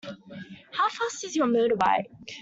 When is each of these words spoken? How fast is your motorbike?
How 0.71 0.89
fast 0.89 1.23
is 1.25 1.35
your 1.35 1.45
motorbike? 1.45 2.05